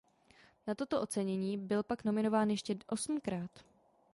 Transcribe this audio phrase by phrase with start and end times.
[0.67, 3.51] Na toto ocenění byl pak nominován ještě osmkrát.